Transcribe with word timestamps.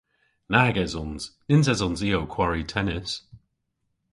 Nag 0.53 0.75
esons. 0.85 1.23
Nyns 1.49 1.67
esons 1.73 1.99
i 2.07 2.09
ow 2.17 2.27
kwari 2.33 2.63
tennis. 2.73 3.11